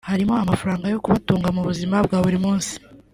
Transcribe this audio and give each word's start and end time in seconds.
harimo 0.09 0.33
amafaranga 0.43 0.85
yo 0.93 1.01
kubatunga 1.03 1.47
mu 1.55 1.61
buzima 1.69 1.95
bwa 2.05 2.17
buri 2.23 2.37
munsi 2.45 2.73